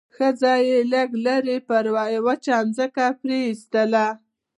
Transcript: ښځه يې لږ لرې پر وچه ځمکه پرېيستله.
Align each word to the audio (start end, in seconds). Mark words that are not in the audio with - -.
ښځه 0.15 0.53
يې 0.67 0.77
لږ 0.93 1.09
لرې 1.25 1.57
پر 1.67 1.85
وچه 2.25 2.57
ځمکه 2.75 3.05
پرېيستله. 3.21 4.05